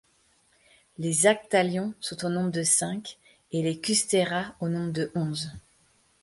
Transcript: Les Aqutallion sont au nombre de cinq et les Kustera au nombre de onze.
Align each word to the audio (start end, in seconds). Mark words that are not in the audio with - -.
Les 0.97 1.27
Aqutallion 1.27 1.93
sont 1.99 2.25
au 2.25 2.29
nombre 2.29 2.49
de 2.49 2.63
cinq 2.63 3.19
et 3.51 3.61
les 3.61 3.79
Kustera 3.79 4.55
au 4.59 4.67
nombre 4.67 4.91
de 4.93 5.11
onze. 5.13 5.51